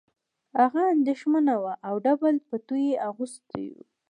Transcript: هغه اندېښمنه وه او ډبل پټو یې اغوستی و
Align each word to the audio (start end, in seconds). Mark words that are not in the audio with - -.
هغه 0.59 0.81
اندېښمنه 0.95 1.53
وه 1.63 1.73
او 1.87 1.95
ډبل 2.05 2.35
پټو 2.47 2.75
یې 2.85 2.93
اغوستی 3.09 3.65
و 3.71 3.75